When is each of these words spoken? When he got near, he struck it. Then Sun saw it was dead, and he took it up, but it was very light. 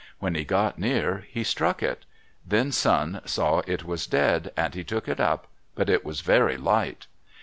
When 0.17 0.33
he 0.33 0.43
got 0.43 0.79
near, 0.79 1.27
he 1.29 1.43
struck 1.43 1.83
it. 1.83 2.05
Then 2.43 2.71
Sun 2.71 3.21
saw 3.25 3.61
it 3.67 3.83
was 3.83 4.07
dead, 4.07 4.51
and 4.57 4.73
he 4.73 4.83
took 4.83 5.07
it 5.07 5.19
up, 5.19 5.45
but 5.75 5.89
it 5.89 6.03
was 6.03 6.21
very 6.21 6.57
light. 6.57 7.05